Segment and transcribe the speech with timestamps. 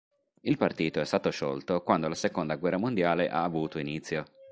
[0.41, 4.25] Il partito è stato sciolto quando la seconda guerra mondiale ha avuto inizio.